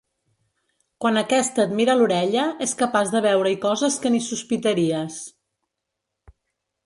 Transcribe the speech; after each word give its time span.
Quan 1.03 1.19
aquesta 1.19 1.65
et 1.65 1.75
mira 1.79 1.95
l'orella 1.99 2.45
és 2.67 2.73
capaç 2.79 3.13
de 3.15 3.21
veure-hi 3.27 3.57
coses 3.65 3.97
que 4.05 4.13
ni 4.15 4.21
sospitaries. 4.29 5.19